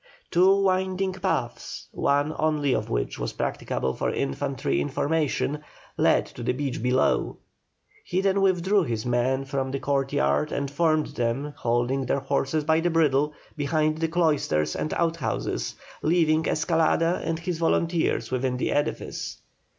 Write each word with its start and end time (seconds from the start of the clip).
Two 0.31 0.55
winding 0.63 1.13
paths, 1.13 1.87
one 1.91 2.33
only 2.39 2.73
of 2.73 2.89
which 2.89 3.19
was 3.19 3.33
practicable 3.33 3.93
for 3.93 4.11
infantry 4.11 4.81
in 4.81 4.89
formation, 4.89 5.59
led 5.95 6.25
to 6.25 6.41
the 6.41 6.53
beach 6.53 6.81
below. 6.81 7.37
He 8.03 8.19
then 8.19 8.41
withdrew 8.41 8.81
his 8.81 9.05
men 9.05 9.45
from 9.45 9.69
the 9.69 9.77
courtyard 9.79 10.51
and 10.51 10.71
formed 10.71 11.05
them, 11.09 11.53
holding 11.55 12.07
their 12.07 12.21
horses 12.21 12.63
by 12.63 12.79
the 12.79 12.89
bridle, 12.89 13.33
behind 13.55 13.99
the 13.99 14.07
cloisters 14.07 14.75
and 14.75 14.91
outhouses, 14.95 15.75
leaving 16.01 16.45
Escalada 16.45 17.21
and 17.23 17.37
his 17.37 17.59
volunteers 17.59 18.31
within 18.31 18.57
the 18.57 18.71
edifice. 18.71 19.37